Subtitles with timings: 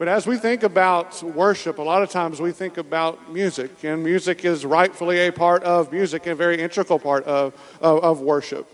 [0.00, 4.02] But as we think about worship, a lot of times we think about music, and
[4.02, 8.66] music is rightfully a part of music, a very integral part of, of, of worship.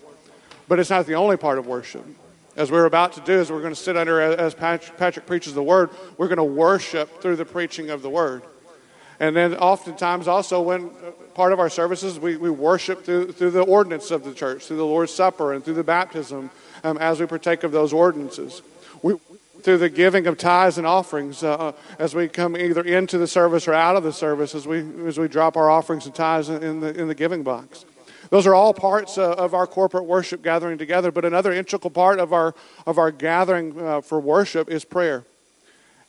[0.68, 2.07] But it's not the only part of worship.
[2.54, 5.52] As we're about to do, is we're going to sit under, as Patrick, Patrick preaches
[5.52, 8.45] the word, we're going to worship through the preaching of the word.
[9.18, 13.50] And then oftentimes also when uh, part of our services, we, we worship through, through
[13.50, 16.50] the ordinance of the church, through the Lord's Supper and through the baptism
[16.85, 18.63] um, as we partake of those ordinances.
[19.02, 19.16] We,
[19.62, 23.26] through the giving of tithes and offerings uh, uh, as we come either into the
[23.26, 26.48] service or out of the service as we, as we drop our offerings and tithes
[26.48, 27.84] in the, in the giving box.
[28.30, 32.19] Those are all parts uh, of our corporate worship gathering together, but another integral part
[32.19, 32.55] of our,
[32.86, 35.24] of our gathering uh, for worship is prayer.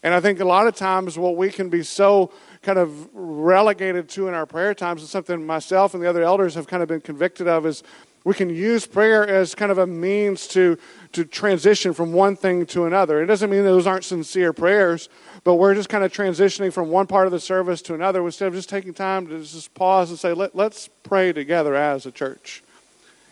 [0.03, 4.09] And I think a lot of times what we can be so kind of relegated
[4.09, 6.89] to in our prayer times is something myself and the other elders have kind of
[6.89, 7.83] been convicted of is
[8.27, 10.77] we can use prayer as kind of a means to,
[11.13, 13.21] to transition from one thing to another.
[13.21, 15.07] It doesn't mean those aren't sincere prayers,
[15.45, 18.49] but we're just kind of transitioning from one part of the service to another instead
[18.49, 22.11] of just taking time to just pause and say, Let, let's pray together as a
[22.11, 22.63] church.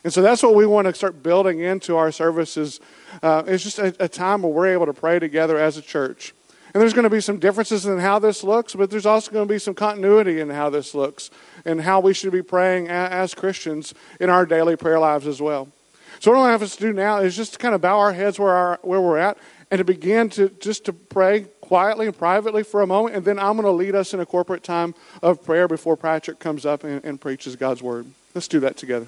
[0.05, 2.79] And so that's what we want to start building into our services.
[3.21, 6.33] Uh, it's just a, a time where we're able to pray together as a church.
[6.75, 9.47] And there's going to be some differences in how this looks, but there's also going
[9.47, 11.31] to be some continuity in how this looks
[11.63, 15.69] and how we should be praying as Christians in our daily prayer lives as well.
[16.19, 18.11] So what I want us to do now is just to kind of bow our
[18.11, 19.37] heads where, our, where we're at
[19.71, 23.39] and to begin to just to pray quietly and privately for a moment, and then
[23.39, 26.83] I'm going to lead us in a corporate time of prayer before Patrick comes up
[26.83, 28.05] and, and preaches God's word.
[28.33, 29.07] Let's do that together.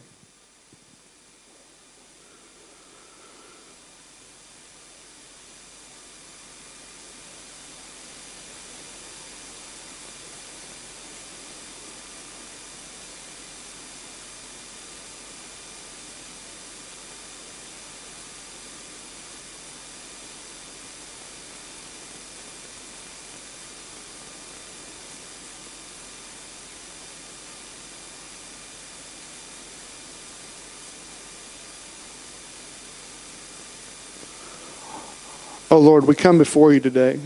[35.69, 37.19] Oh Lord, we come before you today.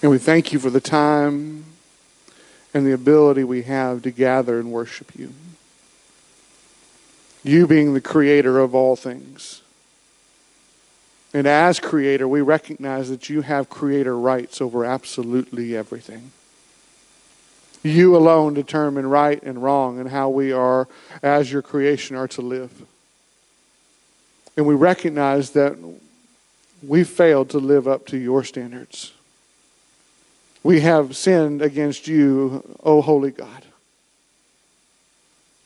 [0.00, 1.66] And we thank you for the time
[2.72, 5.34] and the ability we have to gather and worship you.
[7.44, 9.60] You being the creator of all things.
[11.34, 16.30] And as creator, we recognize that you have creator rights over absolutely everything.
[17.82, 20.88] You alone determine right and wrong and how we are,
[21.22, 22.86] as your creation, are to live.
[24.56, 25.76] And we recognize that
[26.82, 29.12] we failed to live up to your standards.
[30.62, 33.64] We have sinned against you, O holy God.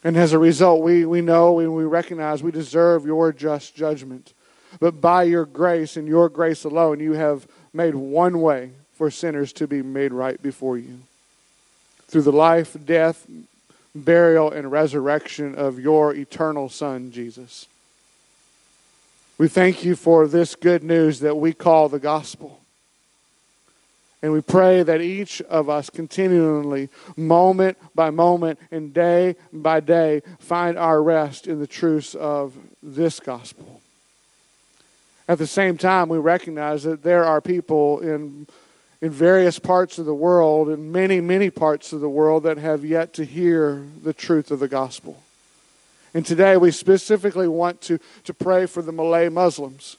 [0.02, 4.32] And as a result, we, we know and we recognize we deserve your just judgment.
[4.78, 9.52] But by your grace and your grace alone, you have made one way for sinners
[9.54, 11.00] to be made right before you.
[12.08, 13.26] Through the life, death,
[13.94, 17.66] burial, and resurrection of your eternal Son, Jesus.
[19.40, 22.60] We thank you for this good news that we call the gospel.
[24.20, 30.20] And we pray that each of us continually, moment by moment and day by day,
[30.40, 32.52] find our rest in the truths of
[32.82, 33.80] this gospel.
[35.26, 38.46] At the same time, we recognize that there are people in,
[39.00, 42.84] in various parts of the world, in many, many parts of the world, that have
[42.84, 45.22] yet to hear the truth of the gospel.
[46.12, 49.96] And today we specifically want to, to pray for the Malay Muslims.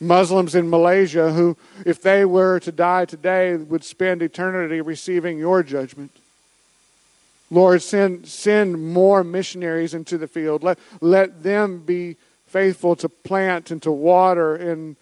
[0.00, 5.62] Muslims in Malaysia who, if they were to die today, would spend eternity receiving your
[5.62, 6.10] judgment.
[7.50, 10.62] Lord, send, send more missionaries into the field.
[10.62, 14.96] Let, let them be faithful to plant and to water and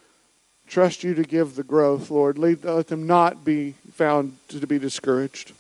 [0.67, 2.39] trust you to give the growth, Lord.
[2.39, 5.53] Let, let them not be found to be discouraged.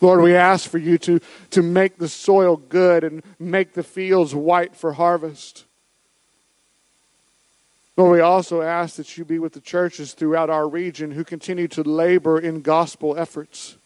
[0.00, 1.20] Lord, we ask for you to,
[1.50, 5.64] to make the soil good and make the fields white for harvest.
[7.96, 11.68] Lord, we also ask that you be with the churches throughout our region who continue
[11.68, 13.76] to labor in gospel efforts.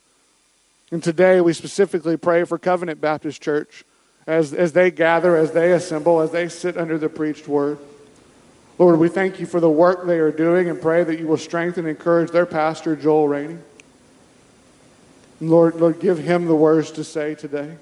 [0.93, 3.85] And today we specifically pray for Covenant Baptist Church
[4.27, 7.79] as, as they gather, as they assemble, as they sit under the preached word.
[8.79, 11.37] Lord, we thank you for the work they are doing and pray that you will
[11.37, 13.59] strengthen and encourage their pastor, Joel Rainey.
[15.40, 17.76] Lord, Lord, give him the words to say today.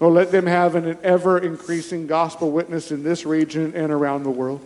[0.00, 4.30] Lord, let them have an ever increasing gospel witness in this region and around the
[4.30, 4.60] world.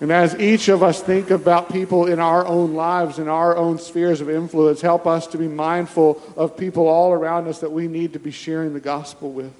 [0.00, 3.78] And as each of us think about people in our own lives, in our own
[3.78, 7.88] spheres of influence, help us to be mindful of people all around us that we
[7.88, 9.52] need to be sharing the gospel with.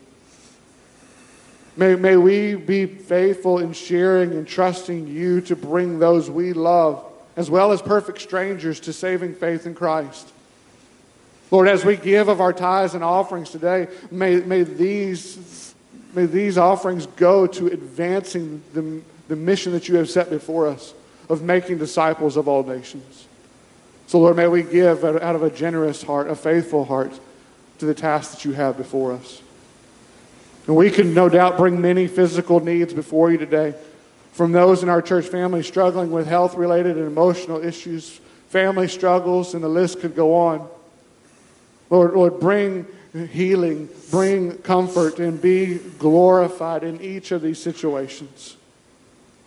[1.75, 7.05] May, may we be faithful in sharing and trusting you to bring those we love,
[7.37, 10.33] as well as perfect strangers, to saving faith in Christ.
[11.51, 15.75] Lord, as we give of our tithes and offerings today, may, may, these,
[16.15, 20.95] may these offerings go to advancing the, the mission that you have set before us
[21.29, 23.27] of making disciples of all nations.
[24.07, 27.13] So, Lord, may we give out of a generous heart, a faithful heart,
[27.79, 29.43] to the task that you have before us.
[30.67, 33.75] And we can no doubt bring many physical needs before you today
[34.37, 39.55] from those in our church family struggling with health related and emotional issues, family struggles,
[39.55, 40.69] and the list could go on.
[41.89, 42.85] Lord, Lord, bring
[43.33, 48.59] healing, bring comfort, and be glorified in each of these situations.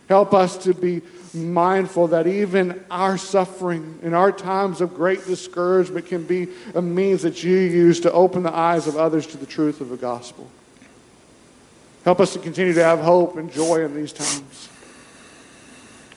[0.08, 1.02] Help us to be
[1.32, 7.22] mindful that even our suffering and our times of great discouragement can be a means
[7.22, 10.50] that you use to open the eyes of others to the truth of the gospel.
[12.04, 14.68] Help us to continue to have hope and joy in these times.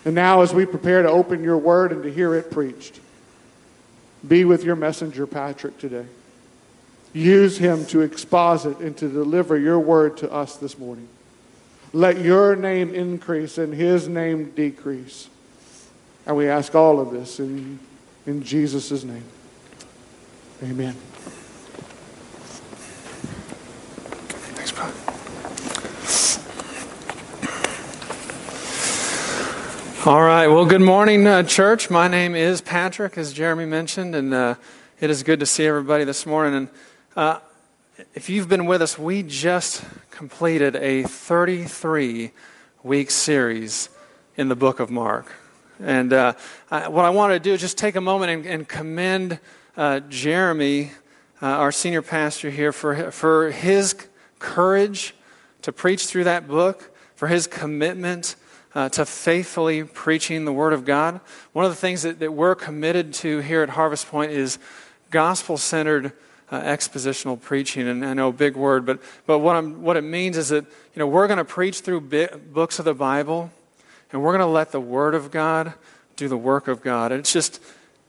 [0.05, 2.99] And now, as we prepare to open your word and to hear it preached,
[4.27, 6.05] be with your messenger, Patrick, today.
[7.13, 11.07] Use him to exposit and to deliver your word to us this morning.
[11.93, 15.29] Let your name increase and his name decrease.
[16.25, 17.79] And we ask all of this in,
[18.25, 19.25] in Jesus' name.
[20.63, 20.95] Amen.
[30.05, 30.47] All right.
[30.47, 31.89] Well, good morning, uh, church.
[31.89, 34.55] My name is Patrick, as Jeremy mentioned, and uh,
[34.99, 36.53] it is good to see everybody this morning.
[36.53, 36.67] And
[37.15, 37.39] uh,
[38.13, 42.31] if you've been with us, we just completed a 33
[42.83, 43.87] week series
[44.35, 45.31] in the book of Mark.
[45.79, 46.33] And uh,
[46.69, 49.39] I, what I want to do is just take a moment and, and commend
[49.77, 50.91] uh, Jeremy,
[51.41, 53.95] uh, our senior pastor here, for, for his
[54.39, 55.15] courage
[55.61, 58.35] to preach through that book, for his commitment
[58.75, 61.19] uh, to faithfully preaching the Word of God.
[61.53, 64.57] One of the things that, that we're committed to here at Harvest Point is
[65.11, 66.13] gospel centered
[66.49, 67.87] uh, expositional preaching.
[67.87, 70.99] And I know, big word, but, but what, I'm, what it means is that you
[70.99, 73.51] know, we're going to preach through bi- books of the Bible,
[74.11, 75.73] and we're going to let the Word of God
[76.15, 77.11] do the work of God.
[77.11, 77.59] And it's just,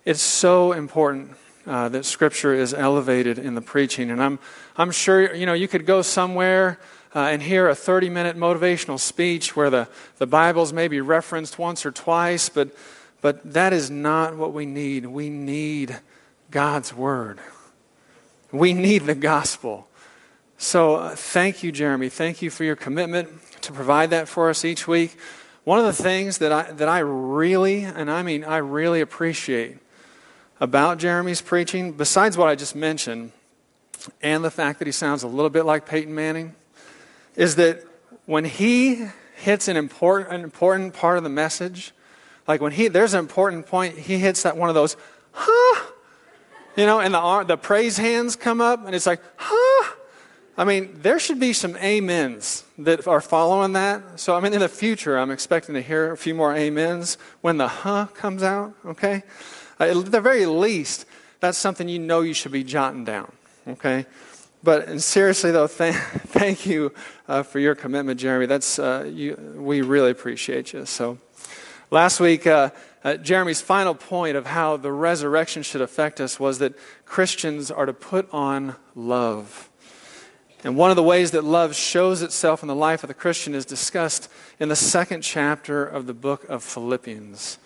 [0.05, 1.33] it's so important
[1.67, 4.11] uh, that Scripture is elevated in the preaching.
[4.11, 4.39] And I'm,
[4.77, 6.79] I'm sure, you know, you could go somewhere
[7.15, 9.89] uh, and hear a 30 minute motivational speech where the,
[10.19, 12.75] the Bible's maybe referenced once or twice, but,
[13.21, 15.07] but that is not what we need.
[15.07, 16.01] We need
[16.51, 17.41] God's Word,
[18.53, 19.89] we need the gospel.
[20.57, 22.09] So uh, thank you, Jeremy.
[22.09, 23.29] Thank you for your commitment
[23.63, 25.17] to provide that for us each week.
[25.65, 29.79] One of the things that I, that I really, and I mean I really appreciate
[30.61, 33.33] about Jeremy's preaching, besides what I just mentioned,
[34.23, 36.55] and the fact that he sounds a little bit like Peyton Manning,
[37.37, 37.85] is that
[38.27, 41.93] when he hits an important, an important part of the message,
[42.47, 44.97] like when he, there's an important point, he hits that one of those,
[45.33, 45.87] huh?
[46.77, 49.93] You know, and the, the praise hands come up, and it's like, huh?
[50.57, 54.21] I mean, there should be some amens that are following that.
[54.21, 57.57] So, I mean, in the future, I'm expecting to hear a few more amens when
[57.57, 59.25] the huh comes out, okay?
[59.81, 61.07] Uh, at the very least,
[61.41, 63.33] that's something you know you should be jotting down,
[63.67, 64.07] okay?
[64.65, 65.95] But seriously, though, th-
[66.29, 66.95] thank you
[67.29, 68.47] uh, for your commitment, Jeremy.
[68.47, 70.87] That's, uh, you, we really appreciate you.
[70.87, 71.19] So,
[71.91, 72.71] last week, uh,
[73.05, 76.73] uh, Jeremy's final point of how the resurrection should affect us was that
[77.05, 79.69] Christians are to put on love.
[80.65, 83.55] And one of the ways that love shows itself in the life of the Christian
[83.55, 87.59] is discussed in the second chapter of the book of Philippians.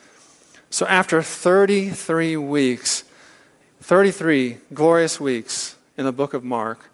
[0.69, 3.05] So, after 33 weeks,
[3.83, 6.91] 33 glorious weeks in the book of Mark,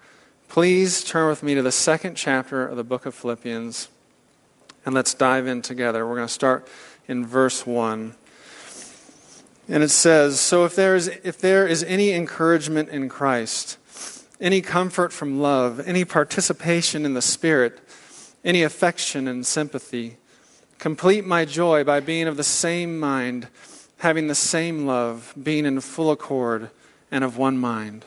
[0.49, 3.89] please turn with me to the second chapter of the book of Philippians
[4.87, 6.07] and let's dive in together.
[6.07, 6.67] We're going to start
[7.07, 8.15] in verse 1.
[9.69, 13.79] And it says So if there, is, if there is any encouragement in Christ,
[14.41, 17.81] any comfort from love, any participation in the Spirit,
[18.43, 20.17] any affection and sympathy,
[20.79, 23.49] complete my joy by being of the same mind,
[23.99, 26.71] having the same love, being in full accord
[27.11, 28.07] and of one mind.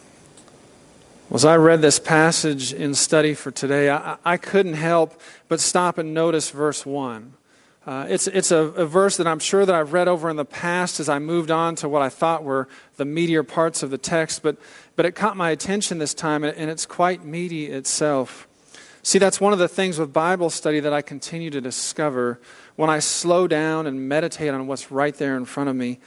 [1.31, 5.61] Well, as I read this passage in study for today, I, I couldn't help but
[5.61, 7.31] stop and notice verse 1.
[7.87, 10.43] Uh, it's it's a, a, verse that I'm sure that I've read over in the
[10.43, 13.97] past as I moved on to what I thought were the meatier parts of the
[13.97, 14.57] text, but,
[14.97, 18.45] but it caught my attention this time, and it's quite meaty itself.
[19.01, 22.41] See, that's one of the things with Bible study that I continue to discover.
[22.75, 25.99] When I slow down and meditate on what's right there in front of me,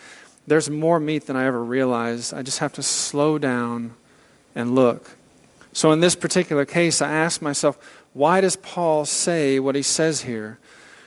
[0.47, 2.35] there's more meat than I ever realized.
[2.35, 3.95] I just have to slow down
[4.55, 5.17] and look.
[5.73, 7.79] So, in this particular case, I asked myself,
[8.13, 10.59] why does Paul say what he says here?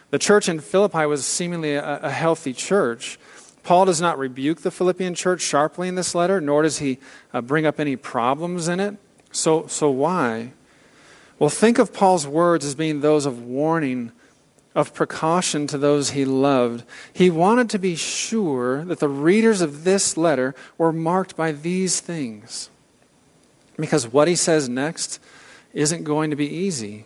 [0.09, 3.17] The church in Philippi was seemingly a, a healthy church.
[3.63, 6.99] Paul does not rebuke the Philippian church sharply in this letter, nor does he
[7.33, 8.97] uh, bring up any problems in it.
[9.31, 10.51] So, so why?
[11.39, 14.11] Well, think of Paul's words as being those of warning,
[14.73, 16.83] of precaution to those he loved.
[17.11, 21.99] He wanted to be sure that the readers of this letter were marked by these
[21.99, 22.69] things.
[23.77, 25.19] Because what he says next
[25.73, 27.05] isn't going to be easy.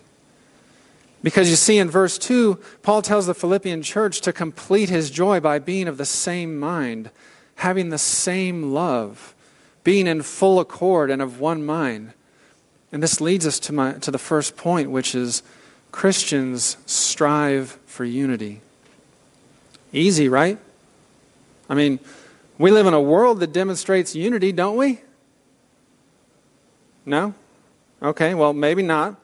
[1.22, 5.38] Because you see, in verse 2, Paul tells the Philippian church to complete his joy
[5.38, 7.10] by being of the same mind,
[7.56, 9.34] having the same love,
[9.84, 12.12] being in full accord and of one mind.
[12.90, 15.42] And this leads us to, my, to the first point, which is
[15.92, 18.60] Christians strive for unity.
[19.92, 20.58] Easy, right?
[21.68, 22.00] I mean,
[22.58, 25.00] we live in a world that demonstrates unity, don't we?
[27.04, 27.34] No?
[28.02, 29.16] Okay, well, maybe not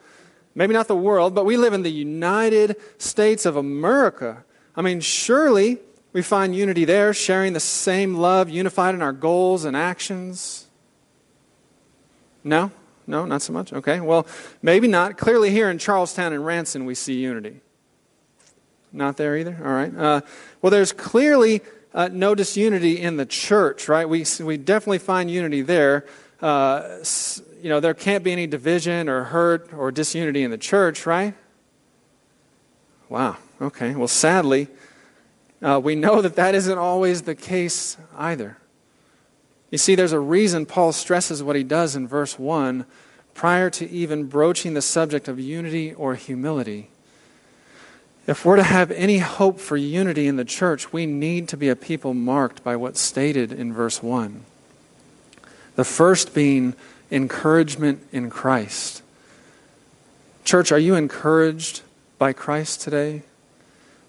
[0.55, 4.43] maybe not the world, but we live in the United States of America.
[4.75, 5.77] I mean, surely
[6.11, 10.67] we find unity there, sharing the same love, unified in our goals and actions.
[12.43, 12.71] No?
[13.07, 13.73] No, not so much?
[13.73, 14.27] Okay, well,
[14.61, 15.17] maybe not.
[15.17, 17.61] Clearly, here in Charles Town and Ranson, we see unity.
[18.91, 19.57] Not there either?
[19.63, 19.95] All right.
[19.95, 20.21] Uh,
[20.61, 21.61] well, there's clearly
[21.93, 24.07] uh, no disunity in the church, right?
[24.07, 26.05] We, we definitely find unity there.
[26.41, 27.03] Uh,
[27.61, 31.33] you know, there can't be any division or hurt or disunity in the church, right?
[33.09, 33.95] Wow, okay.
[33.95, 34.67] Well, sadly,
[35.61, 38.57] uh, we know that that isn't always the case either.
[39.71, 42.85] You see, there's a reason Paul stresses what he does in verse 1
[43.33, 46.89] prior to even broaching the subject of unity or humility.
[48.27, 51.69] If we're to have any hope for unity in the church, we need to be
[51.69, 54.43] a people marked by what's stated in verse 1.
[55.75, 56.75] The first being
[57.11, 59.01] encouragement in Christ.
[60.43, 61.81] Church, are you encouraged
[62.17, 63.23] by Christ today?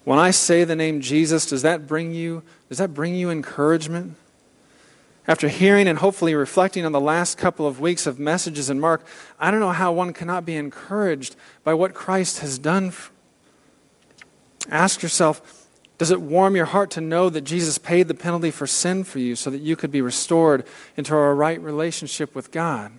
[0.03, 4.15] When I say the name Jesus, does that bring you does that bring you encouragement?
[5.27, 9.05] After hearing and hopefully reflecting on the last couple of weeks of messages in Mark,
[9.39, 12.93] I don't know how one cannot be encouraged by what Christ has done.
[14.69, 15.60] Ask yourself,
[16.01, 19.19] does it warm your heart to know that Jesus paid the penalty for sin for
[19.19, 20.65] you so that you could be restored
[20.97, 22.91] into a right relationship with God?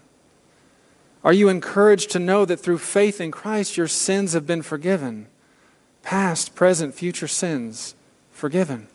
[1.25, 5.27] Are you encouraged to know that through faith in Christ your sins have been forgiven?
[6.05, 7.97] Past, present, future sins
[8.31, 8.87] forgiven.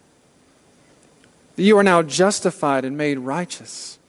[1.58, 4.00] That you are now justified and made righteous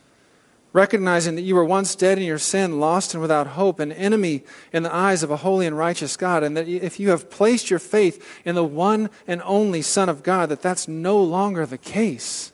[0.72, 4.42] recognizing that you were once dead in your sin, lost and without hope, an enemy
[4.72, 7.70] in the eyes of a holy and righteous God, and that if you have placed
[7.70, 11.78] your faith in the one and only Son of God, that that's no longer the
[11.78, 12.52] case.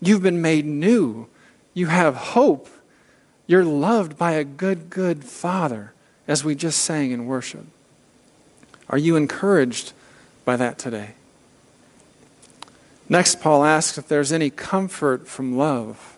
[0.00, 1.28] You've been made new.
[1.74, 2.68] You have hope.
[3.46, 5.92] You're loved by a good, good Father,
[6.28, 7.66] as we just sang in worship.
[8.88, 9.92] Are you encouraged
[10.44, 11.10] by that today?
[13.08, 16.15] Next, Paul asks if there's any comfort from love.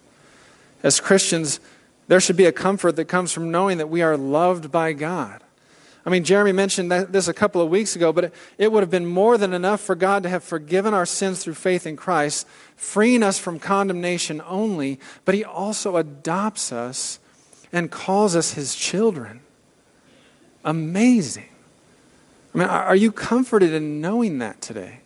[0.82, 1.60] As Christians,
[2.06, 5.42] there should be a comfort that comes from knowing that we are loved by God.
[6.06, 8.90] I mean, Jeremy mentioned this a couple of weeks ago, but it, it would have
[8.90, 12.46] been more than enough for God to have forgiven our sins through faith in Christ,
[12.76, 17.18] freeing us from condemnation only, but He also adopts us
[17.72, 19.40] and calls us His children.
[20.64, 21.48] Amazing.
[22.54, 25.00] I mean, are you comforted in knowing that today?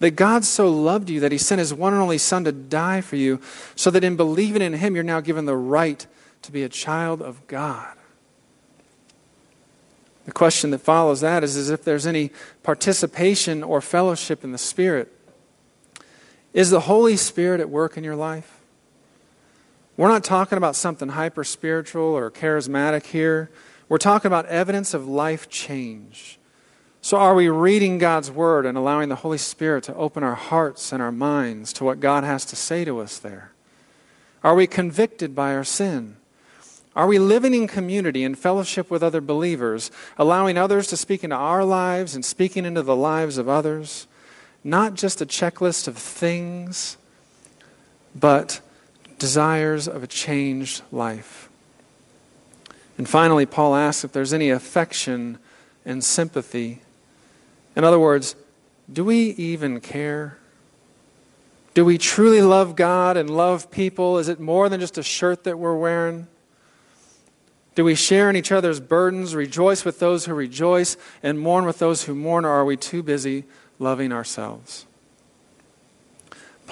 [0.00, 3.00] That God so loved you that he sent his one and only Son to die
[3.00, 3.40] for you,
[3.76, 6.06] so that in believing in him, you're now given the right
[6.42, 7.96] to be a child of God.
[10.26, 12.30] The question that follows that is, is if there's any
[12.62, 15.12] participation or fellowship in the Spirit.
[16.52, 18.60] Is the Holy Spirit at work in your life?
[19.96, 23.50] We're not talking about something hyper spiritual or charismatic here.
[23.88, 26.38] We're talking about evidence of life change.
[27.04, 30.90] So, are we reading God's Word and allowing the Holy Spirit to open our hearts
[30.90, 33.52] and our minds to what God has to say to us there?
[34.42, 36.16] Are we convicted by our sin?
[36.96, 41.36] Are we living in community and fellowship with other believers, allowing others to speak into
[41.36, 44.06] our lives and speaking into the lives of others?
[44.64, 46.96] Not just a checklist of things,
[48.14, 48.62] but
[49.18, 51.50] desires of a changed life.
[52.96, 55.36] And finally, Paul asks if there's any affection
[55.84, 56.80] and sympathy.
[57.76, 58.36] In other words,
[58.92, 60.38] do we even care?
[61.74, 64.18] Do we truly love God and love people?
[64.18, 66.28] Is it more than just a shirt that we're wearing?
[67.74, 71.80] Do we share in each other's burdens, rejoice with those who rejoice, and mourn with
[71.80, 73.44] those who mourn, or are we too busy
[73.80, 74.86] loving ourselves?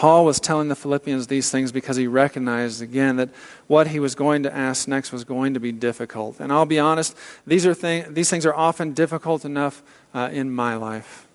[0.02, 3.28] Paul was telling the Philippians these things because he recognized again that
[3.68, 6.40] what he was going to ask next was going to be difficult.
[6.40, 7.16] And I'll be honest,
[7.46, 9.80] these, are thing, these things are often difficult enough
[10.12, 11.28] uh, in my life.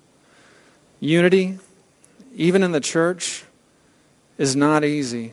[1.00, 1.58] Unity,
[2.36, 3.44] even in the church,
[4.36, 5.32] is not easy.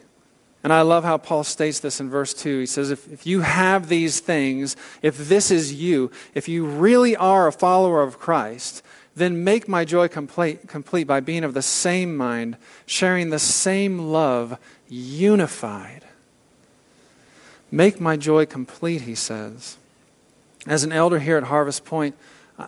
[0.64, 2.62] And I love how Paul states this in verse 2.
[2.62, 7.18] He says, if, if you have these things, if this is you, if you really
[7.18, 8.82] are a follower of Christ,
[9.16, 13.98] then make my joy complete, complete by being of the same mind, sharing the same
[14.12, 14.58] love,
[14.90, 16.04] unified.
[17.72, 19.78] Make my joy complete, he says.
[20.68, 22.16] As an elder here at Harvest Point,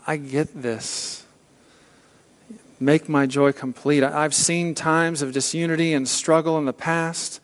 [0.05, 1.25] I get this.
[2.79, 4.03] Make my joy complete.
[4.03, 7.41] I've seen times of disunity and struggle in the past.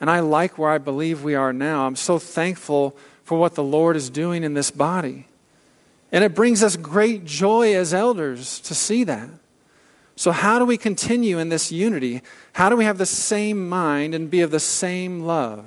[0.00, 1.86] And I like where I believe we are now.
[1.86, 5.26] I'm so thankful for what the Lord is doing in this body.
[6.12, 9.30] And it brings us great joy as elders to see that.
[10.14, 12.20] So, how do we continue in this unity?
[12.52, 15.64] How do we have the same mind and be of the same love?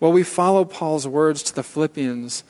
[0.00, 2.42] Well, we follow Paul's words to the Philippians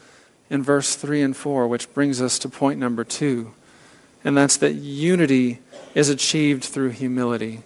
[0.49, 3.53] in verse 3 and 4, which brings us to point number two,
[4.25, 5.61] and that's that unity
[5.95, 7.61] is achieved through humility.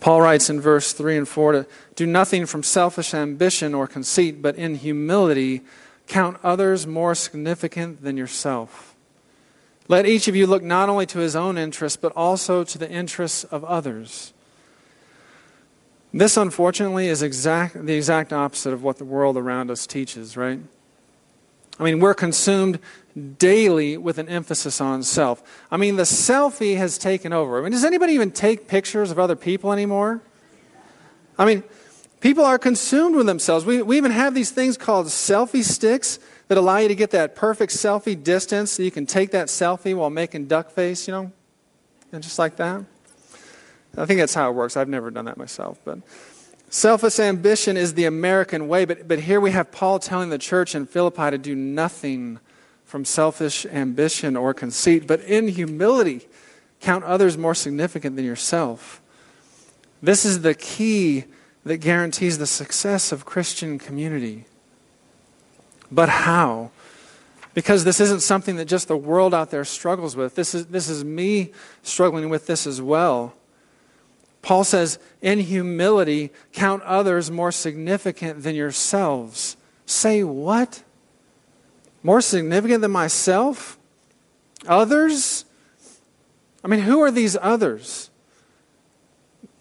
[0.00, 4.42] Paul writes in verse 3 and 4 to do nothing from selfish ambition or conceit,
[4.42, 5.62] but in humility
[6.06, 8.94] count others more significant than yourself.
[9.88, 12.90] Let each of you look not only to his own interests, but also to the
[12.90, 14.32] interests of others.
[16.12, 20.58] This, unfortunately, is exact, the exact opposite of what the world around us teaches, right?
[21.78, 22.78] I mean, we're consumed
[23.38, 25.42] daily with an emphasis on self.
[25.70, 27.58] I mean, the selfie has taken over.
[27.58, 30.22] I mean, does anybody even take pictures of other people anymore?
[31.38, 31.62] I mean,
[32.26, 33.64] people are consumed with themselves.
[33.64, 37.36] We, we even have these things called selfie sticks that allow you to get that
[37.36, 41.30] perfect selfie distance so you can take that selfie while making duck face, you know,
[42.10, 42.84] and just like that.
[43.96, 44.76] I think that's how it works.
[44.76, 46.00] I've never done that myself, but
[46.68, 48.86] selfish ambition is the American way.
[48.86, 52.40] But, but here we have Paul telling the church in Philippi to do nothing
[52.84, 56.26] from selfish ambition or conceit, but in humility,
[56.80, 59.00] count others more significant than yourself.
[60.02, 61.26] This is the key
[61.66, 64.44] that guarantees the success of Christian community.
[65.90, 66.70] But how?
[67.54, 70.36] Because this isn't something that just the world out there struggles with.
[70.36, 71.50] This is, this is me
[71.82, 73.34] struggling with this as well.
[74.42, 79.56] Paul says, in humility, count others more significant than yourselves.
[79.86, 80.84] Say what?
[82.04, 83.76] More significant than myself?
[84.68, 85.44] Others?
[86.62, 88.08] I mean, who are these others?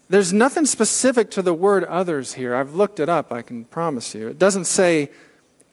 [0.07, 2.55] There's nothing specific to the word others here.
[2.55, 4.27] I've looked it up, I can promise you.
[4.27, 5.09] It doesn't say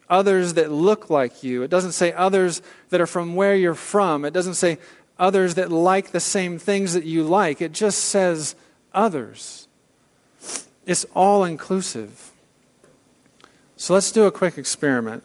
[0.08, 1.62] others that look like you.
[1.62, 4.24] It doesn't say others that are from where you're from.
[4.24, 4.78] It doesn't say
[5.18, 7.60] others that like the same things that you like.
[7.60, 8.54] It just says
[8.94, 9.68] others.
[10.86, 12.30] It's all inclusive.
[13.76, 15.22] So let's do a quick experiment.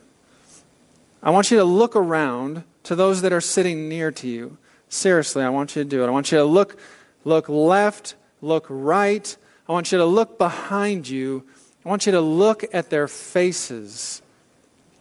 [1.22, 4.58] I want you to look around to those that are sitting near to you.
[4.88, 6.08] Seriously, I want you to do it.
[6.08, 6.80] I want you to look,
[7.26, 9.36] look left, look right.
[9.68, 11.44] I want you to look behind you.
[11.86, 14.22] I want you to look at their faces.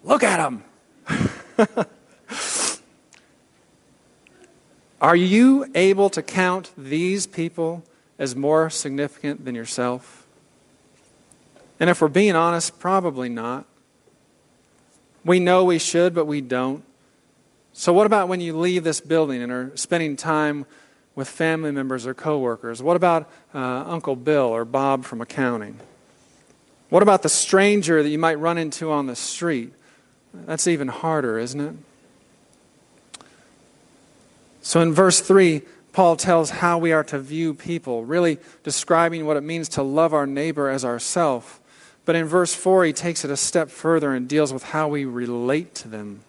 [0.04, 0.64] Look at them.
[5.00, 7.84] are you able to count these people
[8.18, 10.26] as more significant than yourself?
[11.78, 13.66] And if we're being honest, probably not.
[15.24, 16.84] We know we should, but we don't.
[17.72, 20.64] So, what about when you leave this building and are spending time
[21.16, 22.80] with family members or coworkers?
[22.80, 25.80] What about uh, Uncle Bill or Bob from accounting?
[26.88, 29.72] What about the stranger that you might run into on the street?
[30.32, 31.74] That's even harder, isn't it?
[34.62, 39.36] So, in verse 3, Paul tells how we are to view people, really describing what
[39.36, 41.60] it means to love our neighbor as ourself.
[42.04, 45.04] But in verse 4, he takes it a step further and deals with how we
[45.04, 46.20] relate to them.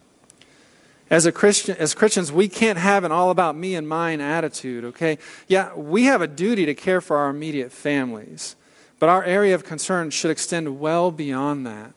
[1.10, 4.84] As, a Christian, as Christians, we can't have an all about me and mine attitude,
[4.84, 5.18] okay?
[5.46, 8.56] Yeah, we have a duty to care for our immediate families,
[8.98, 11.92] but our area of concern should extend well beyond that.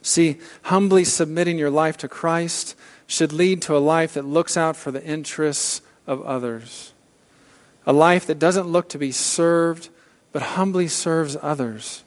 [0.00, 2.74] See, humbly submitting your life to Christ
[3.06, 6.92] should lead to a life that looks out for the interests of others.
[7.86, 9.90] A life that doesn't look to be served,
[10.32, 12.02] but humbly serves others.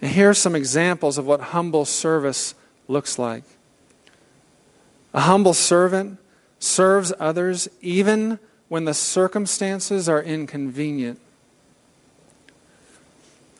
[0.00, 2.54] And here are some examples of what humble service
[2.88, 3.44] looks like.
[5.12, 6.18] A humble servant
[6.58, 11.20] serves others even when the circumstances are inconvenient.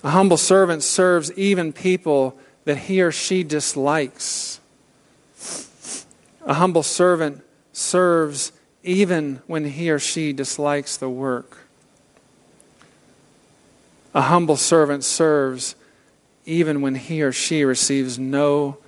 [0.03, 4.61] A humble servant serves even people that he or she dislikes.
[6.47, 11.59] A humble servant serves even when he or she dislikes the work.
[14.15, 15.75] A humble servant serves
[16.47, 18.79] even when he or she receives no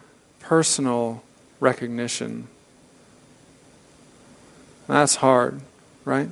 [0.40, 1.22] personal
[1.60, 2.48] recognition.
[4.86, 5.60] That's hard,
[6.04, 6.28] right?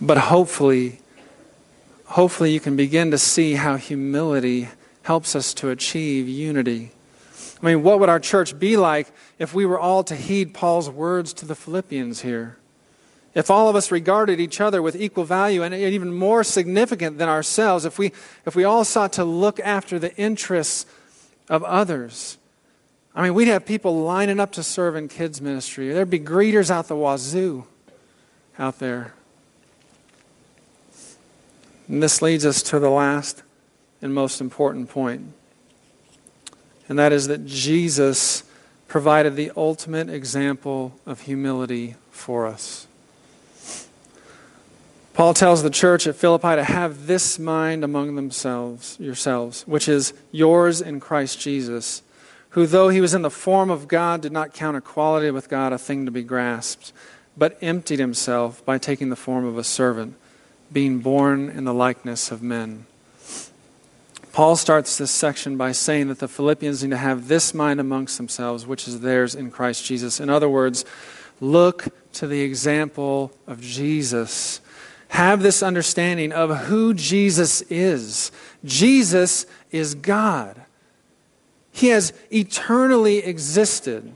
[0.00, 1.00] But hopefully,
[2.04, 4.68] hopefully you can begin to see how humility
[5.02, 6.92] helps us to achieve unity.
[7.60, 9.08] I mean, what would our church be like
[9.38, 12.56] if we were all to heed Paul's words to the Philippians here?
[13.34, 17.28] If all of us regarded each other with equal value and even more significant than
[17.28, 18.12] ourselves, if we,
[18.46, 20.86] if we all sought to look after the interests
[21.48, 22.38] of others,
[23.18, 25.92] I mean, we'd have people lining up to serve in kids' ministry.
[25.92, 27.66] There'd be greeters out the wazoo
[28.58, 29.12] out there.
[31.86, 33.42] And this leads us to the last
[34.00, 35.34] and most important point
[36.88, 38.42] and that is that Jesus
[38.86, 42.86] provided the ultimate example of humility for us.
[45.12, 50.14] Paul tells the church at Philippi to have this mind among themselves, yourselves, which is
[50.30, 52.02] yours in Christ Jesus,
[52.50, 55.72] who, though he was in the form of God, did not count equality with God
[55.72, 56.92] a thing to be grasped,
[57.36, 60.16] but emptied himself by taking the form of a servant,
[60.72, 62.86] being born in the likeness of men.
[64.32, 68.16] Paul starts this section by saying that the Philippians need to have this mind amongst
[68.18, 70.20] themselves, which is theirs in Christ Jesus.
[70.20, 70.84] In other words,
[71.40, 74.60] look to the example of Jesus.
[75.08, 78.30] Have this understanding of who Jesus is.
[78.64, 80.62] Jesus is God.
[81.78, 84.12] He has eternally existed.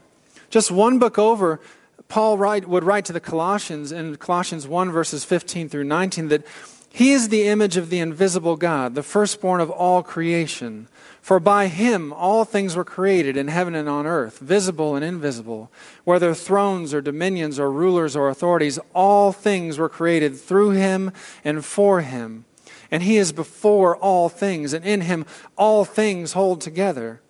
[0.51, 1.61] Just one book over,
[2.09, 6.45] Paul write, would write to the Colossians in Colossians 1, verses 15 through 19, that
[6.93, 10.89] he is the image of the invisible God, the firstborn of all creation.
[11.21, 15.71] For by him all things were created in heaven and on earth, visible and invisible.
[16.03, 21.13] Whether thrones or dominions or rulers or authorities, all things were created through him
[21.45, 22.45] and for him.
[22.91, 27.21] And he is before all things, and in him all things hold together.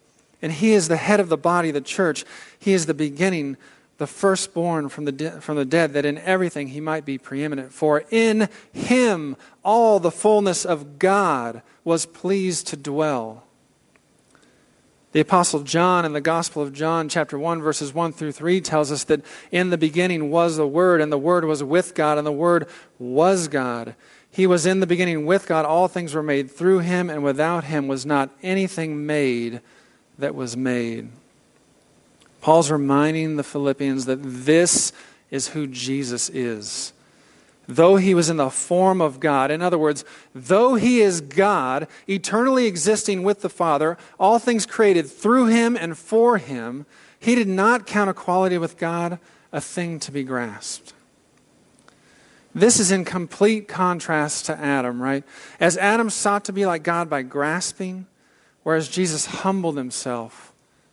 [0.43, 2.25] And he is the head of the body, the church.
[2.59, 3.57] He is the beginning
[3.99, 7.73] the firstborn from the, de- from the dead, that in everything he might be preeminent.
[7.73, 13.45] For in him all the fullness of God was pleased to dwell.
[15.13, 18.91] The Apostle John in the Gospel of John, chapter 1, verses 1 through 3, tells
[18.91, 22.27] us that in the beginning was the Word, and the Word was with God, and
[22.27, 22.67] the Word
[22.99, 23.95] was God.
[24.31, 25.67] He was in the beginning with God.
[25.67, 29.61] All things were made through him, and without him was not anything made
[30.23, 31.11] that was made.
[32.41, 34.93] Paul's reminding the Philippians that this
[35.31, 36.93] is who Jesus is.
[37.69, 40.05] Though he was in the form of God, in other words,
[40.35, 45.97] though he is God, eternally existing with the Father, all things created through him and
[45.97, 46.87] for him,
[47.19, 49.21] he did not count equality with God
[49.53, 50.93] a thing to be grasped.
[52.55, 55.25] This is in complete contrast to Adam, right?
[55.61, 58.07] As Adam sought to be like God by grasping,
[58.63, 60.53] whereas Jesus humbled himself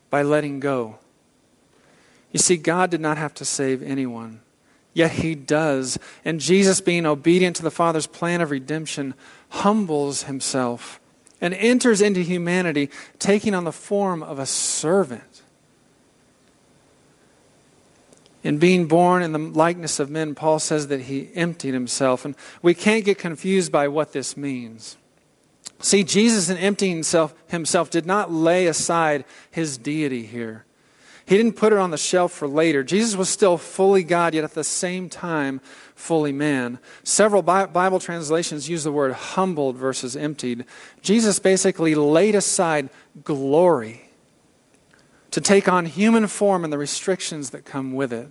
[0.10, 0.98] by letting go.
[2.32, 4.42] You see, God did not have to save anyone,
[4.94, 5.98] yet He does.
[6.24, 9.16] And Jesus, being obedient to the Father's plan of redemption,
[9.50, 11.00] humbles Himself
[11.42, 15.42] and enters into humanity, taking on the form of a servant.
[18.44, 22.24] In being born in the likeness of men, Paul says that he emptied himself.
[22.24, 24.98] And we can't get confused by what this means.
[25.82, 30.66] See, Jesus, in emptying himself, himself, did not lay aside his deity here.
[31.26, 32.84] He didn't put it on the shelf for later.
[32.84, 35.62] Jesus was still fully God, yet at the same time
[35.94, 36.80] fully man.
[37.04, 40.66] Several Bible translations use the word humbled versus emptied.
[41.04, 42.90] Jesus basically laid aside
[43.24, 44.10] glory
[45.30, 48.30] to take on human form and the restrictions that come with it.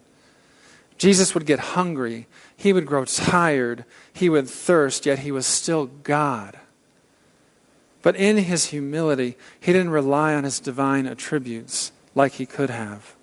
[0.98, 2.26] Jesus would get hungry.
[2.56, 3.84] He would grow tired.
[4.12, 6.58] He would thirst, yet he was still God.
[8.02, 13.14] But in his humility, he didn't rely on his divine attributes like he could have.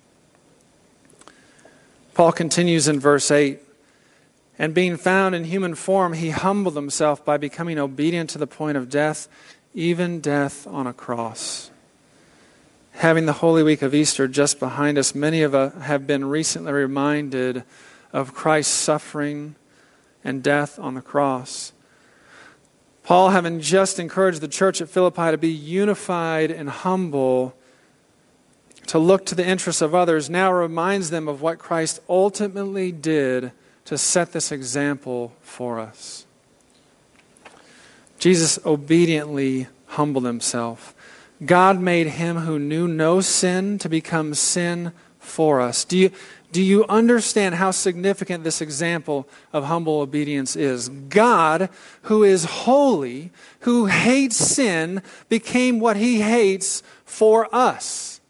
[2.14, 3.60] Paul continues in verse 8
[4.58, 8.76] And being found in human form, he humbled himself by becoming obedient to the point
[8.76, 9.28] of death,
[9.74, 11.70] even death on a cross.
[12.92, 16.72] Having the Holy Week of Easter just behind us, many of us have been recently
[16.72, 17.62] reminded
[18.10, 19.54] of Christ's suffering
[20.24, 21.72] and death on the cross.
[23.06, 27.54] Paul, having just encouraged the church at Philippi to be unified and humble,
[28.88, 33.52] to look to the interests of others, now reminds them of what Christ ultimately did
[33.84, 36.26] to set this example for us.
[38.18, 40.92] Jesus obediently humbled himself.
[41.44, 44.90] God made him who knew no sin to become sin
[45.20, 45.84] for us.
[45.84, 46.10] Do you,
[46.52, 50.88] do you understand how significant this example of humble obedience is?
[50.88, 51.68] God,
[52.02, 53.30] who is holy,
[53.60, 58.20] who hates sin, became what he hates for us.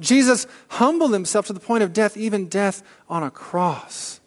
[0.00, 4.20] Jesus humbled himself to the point of death, even death on a cross.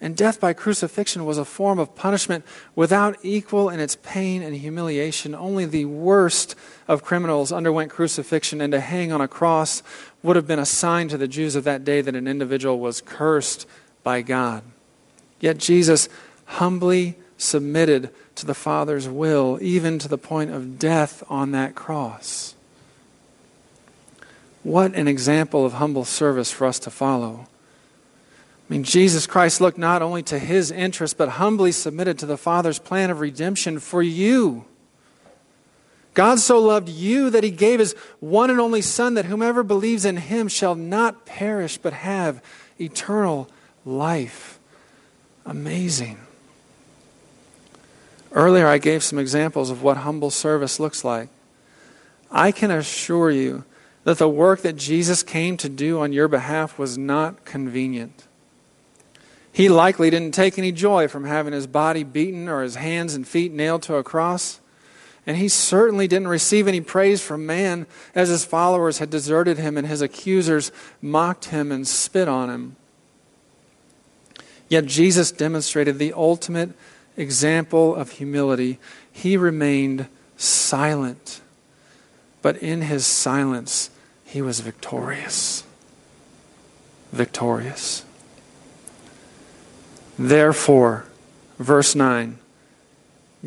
[0.00, 4.54] And death by crucifixion was a form of punishment without equal in its pain and
[4.54, 5.34] humiliation.
[5.34, 6.54] Only the worst
[6.86, 9.82] of criminals underwent crucifixion, and to hang on a cross
[10.22, 13.00] would have been a sign to the Jews of that day that an individual was
[13.00, 13.66] cursed
[14.02, 14.62] by God.
[15.40, 16.10] Yet Jesus
[16.44, 22.54] humbly submitted to the Father's will, even to the point of death on that cross.
[24.62, 27.46] What an example of humble service for us to follow.
[28.68, 32.36] I mean, Jesus Christ looked not only to his interest, but humbly submitted to the
[32.36, 34.64] Father's plan of redemption for you.
[36.14, 40.04] God so loved you that he gave his one and only Son, that whomever believes
[40.04, 42.42] in him shall not perish, but have
[42.80, 43.48] eternal
[43.84, 44.58] life.
[45.44, 46.18] Amazing.
[48.32, 51.28] Earlier, I gave some examples of what humble service looks like.
[52.30, 53.64] I can assure you
[54.04, 58.24] that the work that Jesus came to do on your behalf was not convenient.
[59.56, 63.26] He likely didn't take any joy from having his body beaten or his hands and
[63.26, 64.60] feet nailed to a cross.
[65.26, 69.78] And he certainly didn't receive any praise from man as his followers had deserted him
[69.78, 72.76] and his accusers mocked him and spit on him.
[74.68, 76.74] Yet Jesus demonstrated the ultimate
[77.16, 78.78] example of humility.
[79.10, 81.40] He remained silent,
[82.42, 83.88] but in his silence,
[84.22, 85.64] he was victorious.
[87.10, 88.04] Victorious.
[90.18, 91.04] Therefore,
[91.58, 92.38] verse 9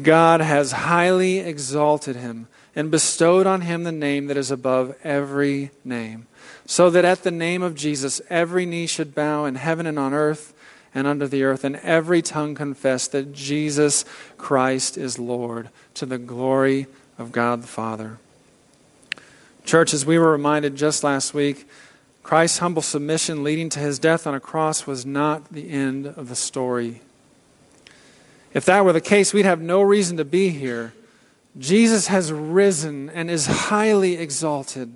[0.01, 5.71] God has highly exalted him and bestowed on him the name that is above every
[5.84, 6.27] name,
[6.65, 10.13] so that at the name of Jesus every knee should bow in heaven and on
[10.13, 10.53] earth
[10.93, 14.05] and under the earth, and every tongue confess that Jesus
[14.38, 18.17] Christ is Lord, to the glory of God the Father.
[19.65, 21.67] Church, as we were reminded just last week,
[22.23, 26.29] Christ's humble submission leading to his death on a cross was not the end of
[26.29, 27.01] the story.
[28.53, 30.93] If that were the case, we'd have no reason to be here.
[31.58, 34.93] Jesus has risen and is highly exalted.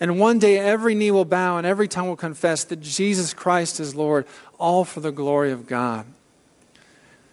[0.00, 3.78] And one day every knee will bow and every tongue will confess that Jesus Christ
[3.78, 4.26] is Lord,
[4.58, 6.06] all for the glory of God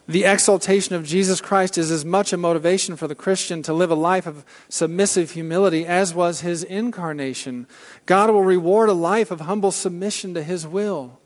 [0.10, 3.92] the exaltation of Jesus Christ is as much a motivation for the Christian to live
[3.92, 7.68] a life of submissive humility as was his incarnation.
[8.08, 11.20] God will reward a life of humble submission to his will.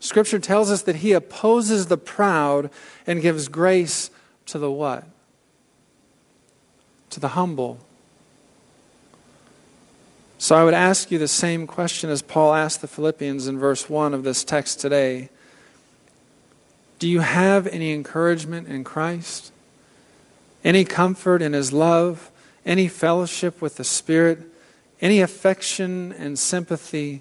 [0.00, 2.70] Scripture tells us that he opposes the proud
[3.06, 4.10] and gives grace
[4.46, 5.04] to the what?
[7.10, 7.78] To the humble.
[10.38, 13.88] So I would ask you the same question as Paul asked the Philippians in verse
[13.88, 15.30] 1 of this text today.
[17.04, 19.52] Do you have any encouragement in Christ?
[20.64, 22.30] Any comfort in His love?
[22.64, 24.38] Any fellowship with the Spirit?
[25.02, 27.20] Any affection and sympathy?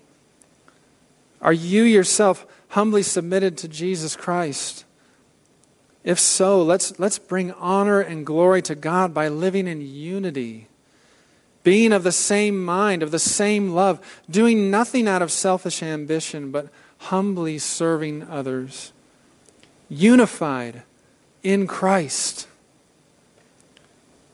[1.41, 4.85] Are you yourself humbly submitted to Jesus Christ?
[6.05, 10.69] If so, let's, let's bring honor and glory to God by living in unity,
[11.65, 16.51] being of the same mind, of the same love, doing nothing out of selfish ambition,
[16.51, 16.69] but
[16.99, 18.93] humbly serving others
[19.93, 20.83] unified
[21.43, 22.47] in Christ.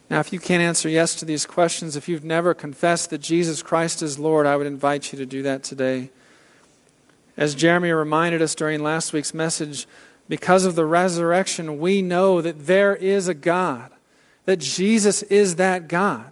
[0.10, 3.62] Now, if you can't answer yes to these questions, if you've never confessed that Jesus
[3.62, 6.10] Christ is Lord, I would invite you to do that today.
[7.38, 9.88] As Jeremy reminded us during last week's message,
[10.28, 13.92] because of the resurrection, we know that there is a God,
[14.46, 16.32] that Jesus is that God.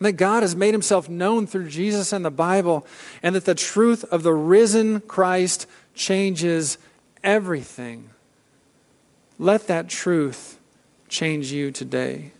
[0.00, 2.86] that God has made himself known through Jesus and the Bible,
[3.22, 6.78] and that the truth of the risen Christ changes
[7.22, 8.10] everything.
[9.38, 10.58] Let that truth
[11.08, 12.32] change you today.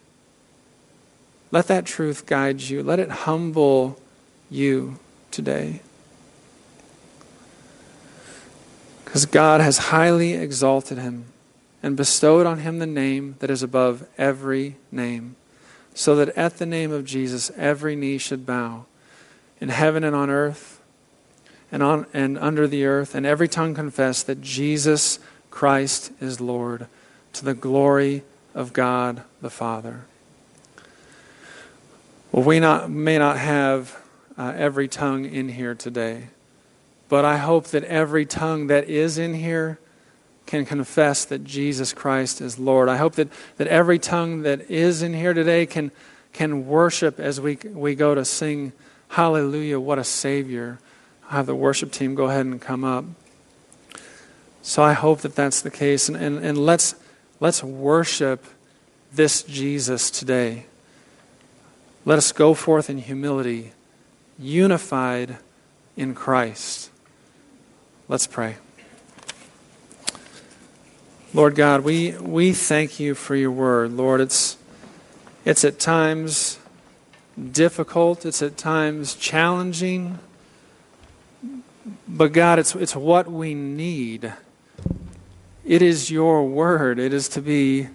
[1.50, 2.82] Let that truth guide you.
[2.82, 4.00] Let it humble
[4.50, 4.98] you
[5.30, 5.80] today.
[9.04, 11.26] Because God has highly exalted him
[11.82, 15.36] and bestowed on him the name that is above every name,
[15.94, 18.86] so that at the name of Jesus every knee should bow
[19.60, 20.80] in heaven and on earth
[21.70, 25.18] and, on, and under the earth, and every tongue confess that Jesus
[25.54, 26.88] Christ is Lord
[27.32, 28.24] to the glory
[28.56, 30.04] of God the Father.
[32.32, 33.96] Well, we not, may not have
[34.36, 36.24] uh, every tongue in here today.
[37.08, 39.78] But I hope that every tongue that is in here
[40.44, 42.88] can confess that Jesus Christ is Lord.
[42.88, 45.92] I hope that, that every tongue that is in here today can,
[46.32, 48.72] can worship as we, we go to sing,
[49.06, 50.80] Hallelujah, what a Savior.
[51.26, 53.04] I'll have the worship team go ahead and come up.
[54.66, 56.08] So I hope that that's the case.
[56.08, 56.94] And, and, and let's,
[57.38, 58.46] let's worship
[59.12, 60.64] this Jesus today.
[62.06, 63.72] Let us go forth in humility,
[64.38, 65.36] unified
[65.98, 66.90] in Christ.
[68.08, 68.56] Let's pray.
[71.34, 73.92] Lord God, we, we thank you for your word.
[73.92, 74.56] Lord, it's,
[75.44, 76.58] it's at times
[77.52, 80.20] difficult, it's at times challenging,
[82.08, 84.32] but God, it's, it's what we need.
[85.64, 87.88] It is your word, it is to be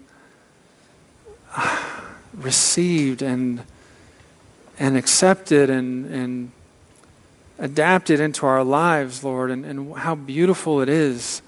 [1.56, 2.02] uh,
[2.34, 3.64] received and,
[4.80, 6.52] and accepted and, and
[7.60, 11.42] adapted into our lives, Lord, and, and how beautiful it is.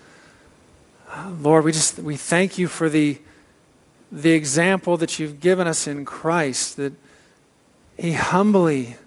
[1.10, 3.20] Uh, Lord, we just we thank you for the
[4.12, 6.94] the example that you've given us in Christ, that
[7.98, 8.98] he humbly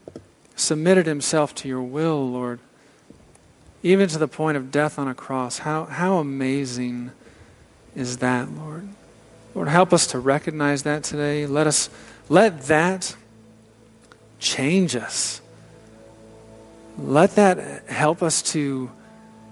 [0.57, 2.59] submitted himself to your will, Lord,
[3.85, 5.59] even to the point of death on a cross.
[5.59, 7.13] How how amazing
[7.95, 8.89] is that, Lord?
[9.55, 11.47] Lord, help us to recognize that today.
[11.47, 11.91] Let us
[12.29, 13.15] let that
[14.41, 15.41] change us.
[16.99, 18.91] Let that help us to,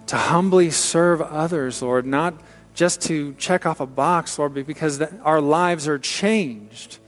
[0.06, 2.34] to humbly serve others, Lord, not
[2.74, 6.98] just to check off a box, Lord, but because our lives are changed.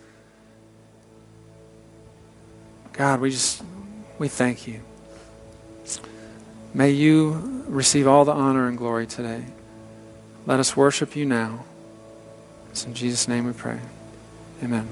[2.93, 3.63] God, we just,
[4.19, 4.81] we thank you.
[6.75, 9.45] May you receive all the honor and glory today.
[10.45, 11.65] Let us worship you now.
[12.71, 13.79] It's in Jesus' name we pray.
[14.63, 14.89] Amen.